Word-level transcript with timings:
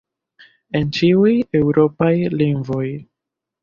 En 0.79 0.87
ĉiuj 1.01 1.35
eŭropaj 1.63 2.13
lingvoj. 2.43 2.85